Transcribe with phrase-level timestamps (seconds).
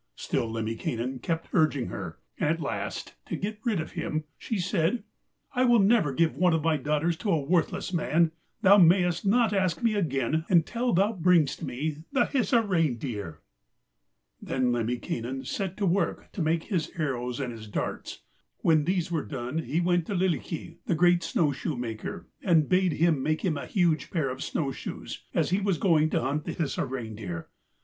[0.15, 5.03] Still Lemminkainen kept urging her, and at last, to get rid of him, she said:
[5.53, 8.31] 'I will never give one of my daughters to a worthless man.
[8.63, 13.41] Thou mayst not ask me again until thou bringest me the Hisi reindeer.'
[14.41, 18.23] Then Lemminkainen set to work to make his arrows and his darts.
[18.61, 22.93] When these were done he went to Lylikki, the great snow shoe maker, and bade
[22.93, 26.53] him make a huge pair of snow shoes, as he was going to hunt the
[26.53, 27.49] Hisi reindeer.